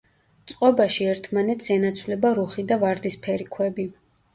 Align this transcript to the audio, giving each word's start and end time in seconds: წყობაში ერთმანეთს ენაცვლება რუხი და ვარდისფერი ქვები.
წყობაში 0.53 1.05
ერთმანეთს 1.11 1.71
ენაცვლება 1.77 2.35
რუხი 2.41 2.69
და 2.75 2.83
ვარდისფერი 2.87 3.51
ქვები. 3.59 3.93